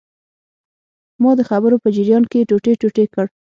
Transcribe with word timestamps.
ما 1.21 1.31
د 1.39 1.41
خبرو 1.49 1.77
په 1.83 1.89
جریان 1.95 2.23
کې 2.31 2.47
ټوټې 2.49 2.73
ټوټې 2.81 3.05
کړ. 3.13 3.25